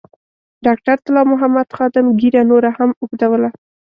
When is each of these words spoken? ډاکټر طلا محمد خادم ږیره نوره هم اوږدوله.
ډاکټر 0.65 0.95
طلا 1.05 1.21
محمد 1.31 1.67
خادم 1.77 2.05
ږیره 2.19 2.41
نوره 2.51 2.69
هم 2.77 2.89
اوږدوله. 3.01 3.49